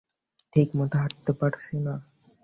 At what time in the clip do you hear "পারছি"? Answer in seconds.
1.33-1.75